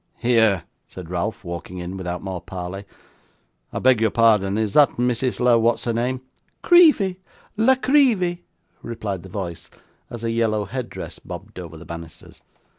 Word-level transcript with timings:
'Here,' 0.17 0.63
said 0.87 1.11
Ralph, 1.11 1.43
walking 1.43 1.77
in 1.77 1.95
without 1.95 2.23
more 2.23 2.41
parley, 2.41 2.85
'I 3.71 3.77
beg 3.77 4.01
your 4.01 4.09
pardon; 4.09 4.57
is 4.57 4.73
that 4.73 4.89
Mrs. 4.93 5.39
La 5.39 5.57
what's 5.57 5.83
her 5.85 5.93
name?' 5.93 6.21
'Creevy 6.63 7.19
La 7.55 7.75
Creevy,' 7.75 8.43
replied 8.81 9.21
the 9.21 9.29
voice, 9.29 9.69
as 10.09 10.23
a 10.23 10.31
yellow 10.31 10.65
headdress 10.65 11.19
bobbed 11.19 11.59
over 11.59 11.77
the 11.77 11.85
banisters. 11.85 12.41